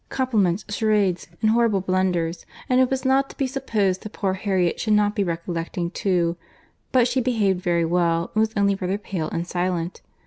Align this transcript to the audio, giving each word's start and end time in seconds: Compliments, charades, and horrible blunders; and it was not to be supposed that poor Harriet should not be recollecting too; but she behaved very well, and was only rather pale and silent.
Compliments, 0.09 0.65
charades, 0.67 1.27
and 1.43 1.51
horrible 1.51 1.79
blunders; 1.79 2.43
and 2.67 2.81
it 2.81 2.89
was 2.89 3.05
not 3.05 3.29
to 3.29 3.37
be 3.37 3.45
supposed 3.45 4.01
that 4.01 4.11
poor 4.13 4.33
Harriet 4.33 4.79
should 4.79 4.93
not 4.95 5.15
be 5.15 5.23
recollecting 5.23 5.91
too; 5.91 6.37
but 6.91 7.07
she 7.07 7.21
behaved 7.21 7.61
very 7.61 7.85
well, 7.85 8.31
and 8.33 8.39
was 8.39 8.53
only 8.57 8.73
rather 8.73 8.97
pale 8.97 9.29
and 9.29 9.45
silent. 9.45 10.01